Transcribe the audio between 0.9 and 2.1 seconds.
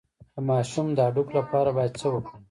د هډوکو لپاره باید څه